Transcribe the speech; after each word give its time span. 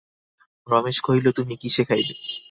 রমেশ 0.67 0.97
কহিল, 1.05 1.25
তুমি 1.37 1.53
কিসে 1.61 1.83
খাইবে? 1.87 2.15